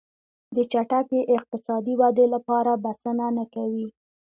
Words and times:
د 0.55 0.57
چټکې 0.71 1.19
اقتصادي 1.35 1.93
ودې 2.01 2.25
لپاره 2.33 2.71
بسنه 2.83 3.27
نه 3.37 3.45
کوي. 3.53 3.87